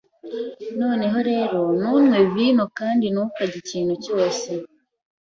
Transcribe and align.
Noneho 0.81 1.17
rero 1.29 1.59
ntunywe 1.79 2.19
vino 2.33 2.63
kandi 2.77 3.05
ntukarye 3.13 3.57
ikintu 3.63 3.93
cyose 4.05 4.47